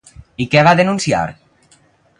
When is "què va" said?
0.55-0.73